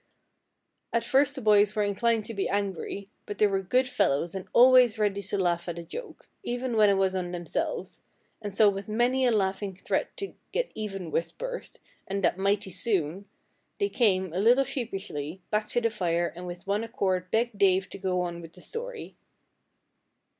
[0.91, 4.47] At first the boys were inclined to be angry, but they were good fellows and
[4.51, 8.01] always ready to laugh at a joke, even when it was on themselves,
[8.41, 11.77] and so with many a laughing threat to "get even with Bert,
[12.07, 13.25] and that mighty soon,"
[13.77, 17.87] they came, a little sheepishly, back to the fire and with one accord begged Dave
[17.91, 19.15] to go on with the story.